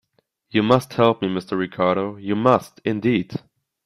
You 0.49 0.63
must 0.63 0.93
help 0.93 1.21
me, 1.21 1.27
Mr. 1.27 1.55
Ricardo— 1.55 2.15
you 2.27 2.35
must, 2.35 2.81
indeed! 2.83 3.35